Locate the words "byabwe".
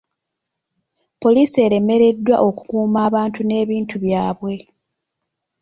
4.03-4.53